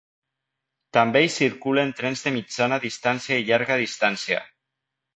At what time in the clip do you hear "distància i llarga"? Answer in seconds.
2.89-3.81